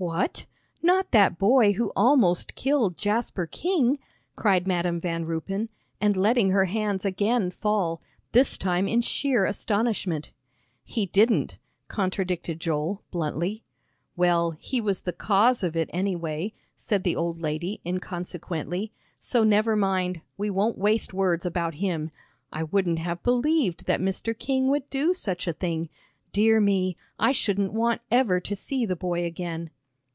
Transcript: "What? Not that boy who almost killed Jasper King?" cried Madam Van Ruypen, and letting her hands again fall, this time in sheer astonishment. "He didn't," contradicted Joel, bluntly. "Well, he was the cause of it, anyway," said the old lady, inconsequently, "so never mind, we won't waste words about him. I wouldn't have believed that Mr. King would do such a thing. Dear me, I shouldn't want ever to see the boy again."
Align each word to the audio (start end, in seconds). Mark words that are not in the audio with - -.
"What? 0.00 0.46
Not 0.80 1.10
that 1.10 1.38
boy 1.40 1.72
who 1.72 1.90
almost 1.96 2.54
killed 2.54 2.96
Jasper 2.96 3.48
King?" 3.48 3.98
cried 4.36 4.64
Madam 4.64 5.00
Van 5.00 5.24
Ruypen, 5.24 5.70
and 6.00 6.16
letting 6.16 6.50
her 6.50 6.66
hands 6.66 7.04
again 7.04 7.50
fall, 7.50 8.00
this 8.30 8.56
time 8.56 8.86
in 8.86 9.02
sheer 9.02 9.44
astonishment. 9.44 10.30
"He 10.84 11.06
didn't," 11.06 11.58
contradicted 11.88 12.60
Joel, 12.60 13.02
bluntly. 13.10 13.64
"Well, 14.14 14.52
he 14.52 14.80
was 14.80 15.00
the 15.00 15.12
cause 15.12 15.64
of 15.64 15.74
it, 15.74 15.90
anyway," 15.92 16.52
said 16.76 17.02
the 17.02 17.16
old 17.16 17.40
lady, 17.40 17.80
inconsequently, 17.84 18.92
"so 19.18 19.42
never 19.42 19.74
mind, 19.74 20.20
we 20.36 20.48
won't 20.48 20.78
waste 20.78 21.12
words 21.12 21.44
about 21.44 21.74
him. 21.74 22.12
I 22.52 22.62
wouldn't 22.62 23.00
have 23.00 23.24
believed 23.24 23.86
that 23.86 23.98
Mr. 24.00 24.38
King 24.38 24.68
would 24.68 24.88
do 24.90 25.12
such 25.12 25.48
a 25.48 25.52
thing. 25.52 25.88
Dear 26.30 26.60
me, 26.60 26.96
I 27.18 27.32
shouldn't 27.32 27.72
want 27.72 28.00
ever 28.12 28.38
to 28.38 28.54
see 28.54 28.86
the 28.86 28.94
boy 28.94 29.24
again." 29.24 29.70